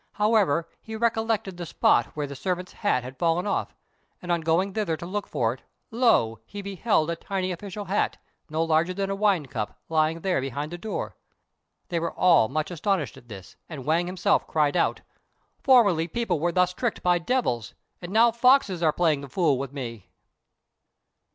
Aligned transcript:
However, 0.13 0.67
he 0.81 0.95
recollected 0.95 1.57
the 1.57 1.65
spot 1.67 2.07
where 2.15 2.25
the 2.25 2.35
servant's 2.35 2.73
hat 2.73 3.03
had 3.03 3.19
fallen 3.19 3.45
off, 3.45 3.75
and 4.19 4.31
on 4.31 4.41
going 4.41 4.73
thither 4.73 4.97
to 4.97 5.05
look 5.05 5.27
for 5.27 5.53
it, 5.53 5.61
lo! 5.91 6.39
he 6.47 6.63
beheld 6.63 7.11
a 7.11 7.15
tiny 7.15 7.51
official 7.51 7.85
hat, 7.85 8.17
no 8.49 8.63
larger 8.63 8.95
than 8.95 9.11
a 9.11 9.15
wine 9.15 9.45
cup, 9.45 9.79
lying 9.89 10.21
there 10.21 10.41
behind 10.41 10.71
the 10.71 10.77
door. 10.79 11.15
They 11.89 11.99
were 11.99 12.13
all 12.13 12.47
much 12.49 12.71
astonished 12.71 13.15
at 13.15 13.27
this, 13.29 13.55
and 13.69 13.85
Wang 13.85 14.07
himself 14.07 14.47
cried 14.47 14.75
out, 14.75 15.01
"Formerly 15.61 16.07
people 16.07 16.39
were 16.39 16.51
thus 16.51 16.73
tricked 16.73 17.03
by 17.03 17.19
devils; 17.19 17.75
and 18.01 18.11
now 18.11 18.31
foxes 18.31 18.81
are 18.81 18.91
playing 18.91 19.21
the 19.21 19.29
fool 19.29 19.59
with 19.59 19.71
me!" 19.71 20.09